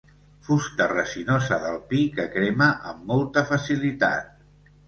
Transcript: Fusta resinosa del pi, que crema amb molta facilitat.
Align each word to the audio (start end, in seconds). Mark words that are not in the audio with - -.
Fusta 0.45 0.87
resinosa 0.91 1.59
del 1.67 1.77
pi, 1.91 2.01
que 2.17 2.27
crema 2.37 2.71
amb 2.93 3.07
molta 3.13 3.47
facilitat. 3.55 4.35